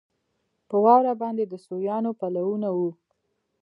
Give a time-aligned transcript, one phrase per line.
[0.69, 2.89] پر واوره باندې د سویانو پلونه وو.